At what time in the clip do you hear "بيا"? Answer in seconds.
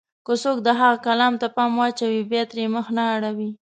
2.31-2.43